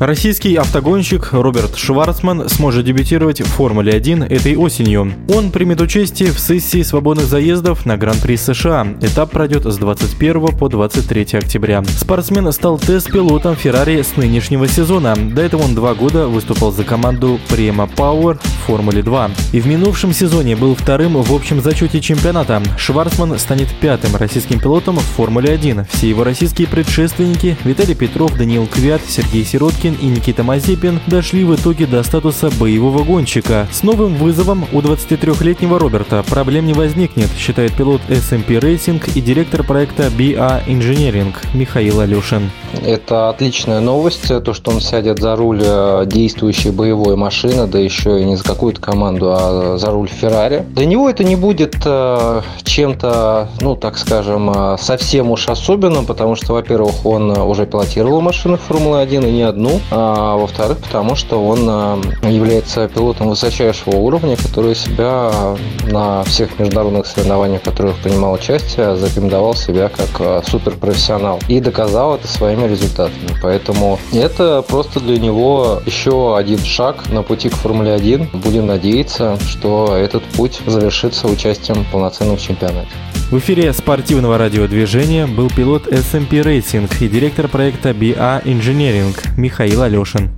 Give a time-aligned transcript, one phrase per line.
[0.00, 5.12] Российский автогонщик Роберт Шварцман сможет дебютировать в Формуле-1 этой осенью.
[5.32, 8.88] Он примет участие в сессии свободных заездов на Гран-при США.
[9.00, 11.84] Этап пройдет с 21 по 23 октября.
[11.84, 15.14] Спортсмен стал тест-пилотом Феррари с нынешнего сезона.
[15.14, 19.30] До этого он два года выступал за команду Prema Power в Формуле 2.
[19.52, 22.60] И в минувшем сезоне был вторым в общем зачете чемпионата.
[22.76, 25.86] Шварцман станет пятым российским пилотом в Формуле 1.
[25.92, 31.54] Все его российские предшественники Виталий Петров, Даниил Квят, Сергей Сироткин и Никита Мазепин дошли в
[31.54, 33.66] итоге до статуса боевого гонщика.
[33.70, 39.62] С новым вызовом у 23-летнего Роберта проблем не возникнет, считает пилот SMP Racing и директор
[39.62, 42.50] проекта BA Engineering Михаил Алешин.
[42.84, 48.20] Это отличная новость, то, что он сядет за руль э, действующей боевой машины, да еще
[48.20, 50.64] и не за какую-то команду, а за руль Феррари.
[50.70, 56.34] Для него это не будет э, чем-то, ну, так скажем, э, совсем уж особенным, потому
[56.36, 62.02] что, во-первых, он уже пилотировал машину Формулы-1 и не одну, а во-вторых, потому что он
[62.22, 69.54] является пилотом высочайшего уровня, который себя на всех международных соревнованиях, в которых принимал участие, зарекомендовал
[69.54, 73.28] себя как суперпрофессионал и доказал это своими результатами.
[73.42, 78.30] Поэтому это просто для него еще один шаг на пути к Формуле 1.
[78.34, 82.88] Будем надеяться, что этот путь завершится участием в полноценном чемпионате.
[83.30, 90.30] В эфире спортивного радиодвижения был пилот SMP Racing и директор проекта BA Engineering Михаил Алешин.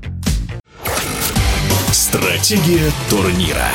[1.90, 3.68] Стратегия турнира.